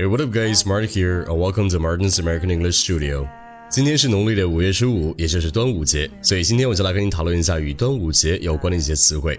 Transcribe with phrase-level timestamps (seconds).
[0.00, 0.64] Hey, what up, guys?
[0.64, 3.28] Martin here, and welcome to Martin's American English Studio.
[3.68, 9.38] 今天是农历的五月十五，也就是端午节，所以今天我就来跟你讨论一下与端午节有关的一些词汇。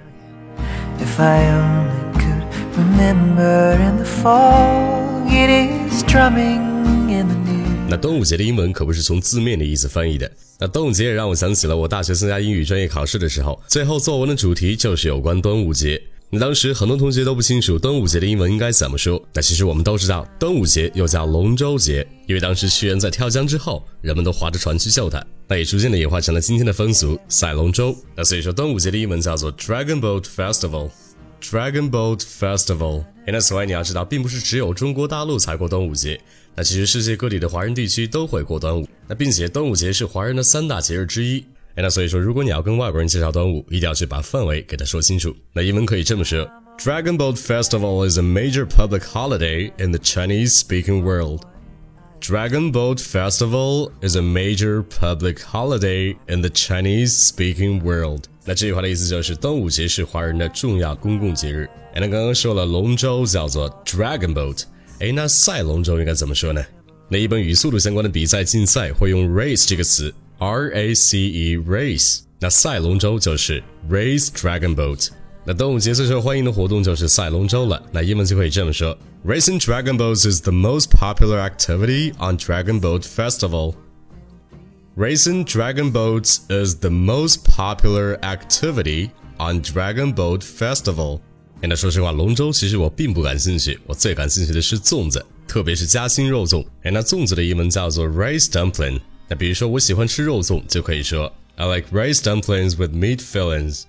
[1.00, 2.44] If I only could
[2.78, 5.50] remember in the fall, it
[5.90, 6.62] is drumming
[7.10, 7.66] in the new.
[7.90, 10.32] 那端午节的英文可不是从字面的意思翻译的。
[10.60, 16.00] 那端午节也让我想起了我大学参加英语专业考试的时候，最后作文的主题就是有关端午节。
[16.34, 19.22] 那当时很多同学都不清楚端午节的英文应该怎么说。
[19.34, 27.94] 那其实我们都知道，端午节又叫龙舟节，因为当时屈原在跳江之后，人们都划着船去救他，那也逐渐的演化成了今天的风俗赛龙舟。
[28.16, 30.90] 那所以说端午节的英文叫做 Dragon Boat Festival。
[31.42, 33.04] Dragon Boat Festival。
[33.28, 36.20] 那此外你要知道，并不是只有中国大陆才过端午节，
[36.56, 38.88] 那其实世界各地的华人地区都会过端午。
[39.08, 41.44] 那并且端午节是华人的三大节日之一。
[41.76, 45.36] 哎那所以说，如果你要跟外国人介绍端午，一定要去把范围给他说清楚。
[45.54, 46.46] 那英文可以这么说
[46.78, 51.44] ：Dragon Boat Festival is a major public holiday in the Chinese-speaking world.
[52.20, 58.26] Dragon Boat Festival is a major public holiday in the Chinese-speaking world.
[58.46, 61.70] 那这句话的意思就是端午节是华人的重要公共节日。
[61.94, 64.64] 哎，那刚刚说了龙舟叫做 Dragon Boat，
[65.00, 66.64] 哎，那赛龙舟应该怎么说呢？
[67.08, 70.14] 那一般与速度相关的比赛竞赛会用 race 这个词。
[70.41, 75.09] R A C E race，那赛龙舟就是 race dragon boat。
[75.45, 77.81] 那端午节最受欢迎的活动就是赛龙舟了。
[77.93, 83.75] 那英文就可以这么说：Racing dragon boats is the most popular activity on Dragon Boat Festival.
[84.97, 91.21] Racing dragon boats is the most popular activity on Dragon Boat Festival.
[91.61, 96.65] 那说实话，龙舟其实我并不感兴趣，我最感兴趣的是粽子，特别是夹心肉粽。
[96.83, 99.01] 哎，那粽子的英文叫做 rice dumpling。
[99.32, 103.84] 那比如说，我喜欢吃肉粽，就可以说 I like rice dumplings with meat fillings.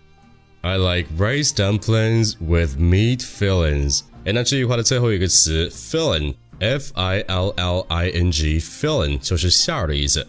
[0.61, 4.03] I like rice dumplings with meat fillings.
[4.25, 10.25] 哎，那这句话的最后一个词 filling，f i l l i n g，filling 就是馅儿的意思。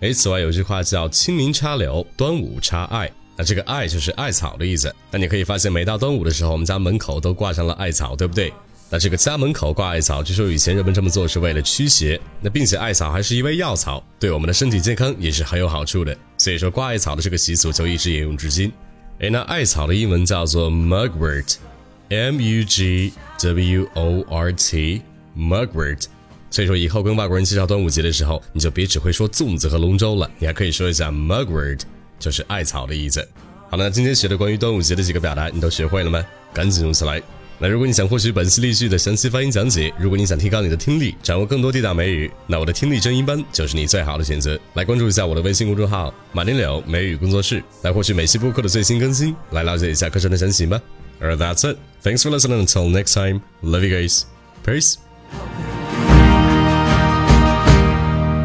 [0.00, 3.12] 哎，此外有句话叫清明插柳，端午插艾。
[3.36, 4.90] 那这个艾就是艾草的意思。
[5.10, 8.50] 那你可以发现，每到端午的时候，我们家门口都挂上了艾草，对不对？
[8.94, 16.16] 那这个家门口挂艾草，据说以前人们这么做是为了驱邪，那并且艾草还是一味药草，对我们的身体健康也是很有好处的。
[16.38, 18.72] 所以说挂艾草的这个习俗就一直沿用至今。
[19.18, 26.04] 哎，那艾草的英文叫做 mugwort，m u g w o r t，mugwort。
[26.48, 31.80] 所以说以后跟外国人介绍端午节的时候，你就别只会说粽子和龙舟了，你还可以说一下 mugwort，
[32.20, 33.28] 就是艾草的意思。
[33.68, 36.24] 好了，今天学的关于端午节的几个表达，你都学会了吗？
[36.52, 37.20] 赶紧用起来！
[37.58, 44.58] 那如果你想获取本期例句的详细发音讲解，如果你想提高你的听力，掌握更多地道美语，那我的听力正音班就是你最好的选择。
[44.74, 50.80] 来关注一下我的微信公众号“马丁柳美语工作室”，来获取每期播客的最新更新，来了解一下课程的详情吧。
[51.22, 51.78] Alright, that's it.
[52.02, 52.66] Thanks for listening.
[52.66, 54.24] Until next time, love you guys.
[54.66, 54.96] Peace.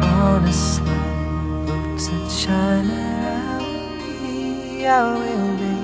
[0.02, 0.86] On a slow
[1.66, 3.60] boat to China,
[4.86, 5.74] I will be.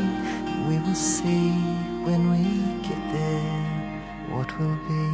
[0.68, 1.65] We will see.
[4.58, 5.05] What will be.